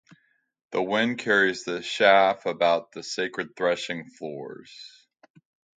The 0.71 0.81
wind 0.81 1.19
carries 1.19 1.63
the 1.63 1.81
chaff 1.83 2.47
about 2.47 2.91
the 2.91 3.03
sacred 3.03 3.55
threshing-floors. 3.55 5.05